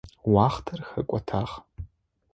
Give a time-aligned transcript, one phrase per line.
[0.31, 1.53] Уахътэр хэкӏотагъ.